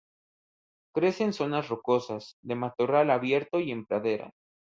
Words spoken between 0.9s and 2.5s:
Crece en zonas rocosas,